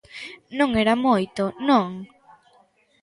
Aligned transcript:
Non 0.57 0.69
era 0.83 0.95
moito, 1.07 1.43
non? 1.69 1.89